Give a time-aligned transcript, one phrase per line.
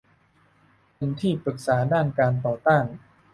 [0.95, 2.85] เป็นที่ปรึกษาด้านการต่อต้าน